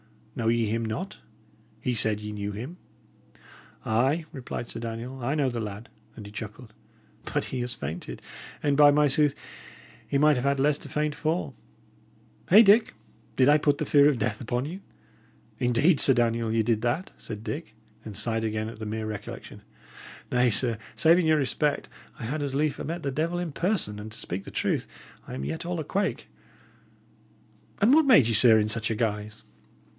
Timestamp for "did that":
16.63-17.11